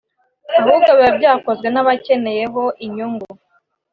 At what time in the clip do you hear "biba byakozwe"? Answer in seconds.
0.97-1.67